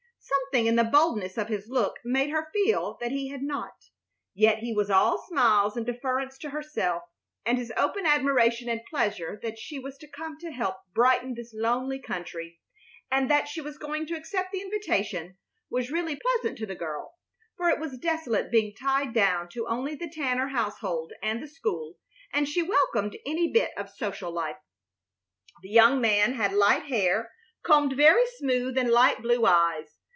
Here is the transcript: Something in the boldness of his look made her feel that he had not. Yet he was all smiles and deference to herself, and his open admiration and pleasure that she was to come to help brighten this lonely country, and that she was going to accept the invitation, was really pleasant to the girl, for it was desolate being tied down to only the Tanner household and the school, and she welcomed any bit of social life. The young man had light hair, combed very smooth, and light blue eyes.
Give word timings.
Something 0.55 0.65
in 0.67 0.75
the 0.75 0.83
boldness 0.89 1.37
of 1.37 1.47
his 1.47 1.67
look 1.69 1.95
made 2.03 2.29
her 2.29 2.49
feel 2.53 2.97
that 2.99 3.11
he 3.11 3.29
had 3.29 3.41
not. 3.41 3.73
Yet 4.33 4.59
he 4.59 4.73
was 4.73 4.89
all 4.89 5.25
smiles 5.27 5.77
and 5.77 5.85
deference 5.85 6.37
to 6.39 6.49
herself, 6.49 7.03
and 7.45 7.57
his 7.57 7.71
open 7.77 8.05
admiration 8.05 8.67
and 8.67 8.83
pleasure 8.85 9.39
that 9.43 9.57
she 9.57 9.79
was 9.79 9.97
to 9.99 10.09
come 10.09 10.37
to 10.39 10.51
help 10.51 10.75
brighten 10.93 11.35
this 11.35 11.53
lonely 11.53 11.99
country, 12.01 12.59
and 13.09 13.29
that 13.31 13.47
she 13.47 13.61
was 13.61 13.77
going 13.77 14.05
to 14.07 14.13
accept 14.15 14.51
the 14.51 14.59
invitation, 14.61 15.37
was 15.69 15.89
really 15.91 16.17
pleasant 16.17 16.57
to 16.59 16.65
the 16.65 16.75
girl, 16.75 17.13
for 17.55 17.69
it 17.69 17.79
was 17.79 17.97
desolate 17.97 18.51
being 18.51 18.73
tied 18.75 19.13
down 19.13 19.47
to 19.53 19.67
only 19.69 19.95
the 19.95 20.09
Tanner 20.09 20.49
household 20.49 21.13
and 21.23 21.41
the 21.41 21.47
school, 21.47 21.97
and 22.33 22.47
she 22.47 22.61
welcomed 22.61 23.17
any 23.25 23.51
bit 23.51 23.71
of 23.77 23.89
social 23.89 24.31
life. 24.31 24.57
The 25.63 25.69
young 25.69 26.01
man 26.01 26.33
had 26.33 26.51
light 26.53 26.83
hair, 26.87 27.31
combed 27.63 27.95
very 27.95 28.25
smooth, 28.37 28.77
and 28.77 28.89
light 28.89 29.21
blue 29.21 29.45
eyes. 29.45 29.97